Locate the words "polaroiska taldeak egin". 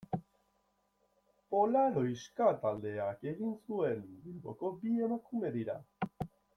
1.55-3.55